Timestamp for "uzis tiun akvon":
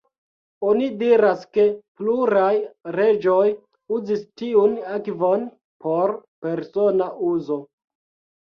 3.99-5.47